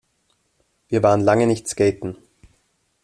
Wir 0.87 1.03
waren 1.03 1.21
lange 1.21 1.45
nicht 1.45 1.67
skaten. 1.67 2.17